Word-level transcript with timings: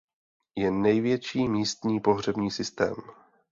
Je 0.55 0.71
největší 0.71 1.49
místní 1.49 1.99
pohřební 1.99 2.51
systém. 2.51 2.95